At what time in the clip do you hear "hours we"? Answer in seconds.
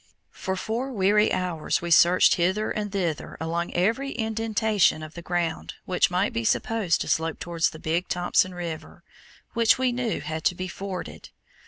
1.31-1.91